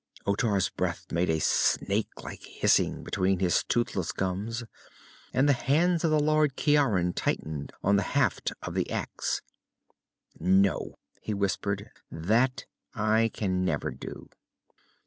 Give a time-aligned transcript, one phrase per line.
[0.25, 4.63] Otar's breath made a snakelike hissing between his toothless gums,
[5.31, 9.43] and the hands of the Lord Ciaran tightened on the haft of the axe.
[10.39, 11.91] "No!" he whispered.
[12.11, 14.27] "That I can never do."